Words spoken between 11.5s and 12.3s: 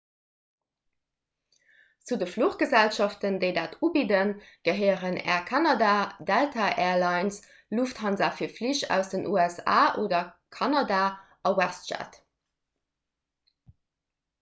a westjet